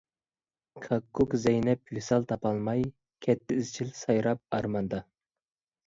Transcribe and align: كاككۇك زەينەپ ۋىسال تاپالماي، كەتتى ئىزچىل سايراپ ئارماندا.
كاككۇك 0.85 1.35
زەينەپ 1.43 1.93
ۋىسال 1.99 2.27
تاپالماي، 2.33 2.83
كەتتى 3.29 3.61
ئىزچىل 3.61 3.97
سايراپ 4.03 4.47
ئارماندا. 4.61 5.09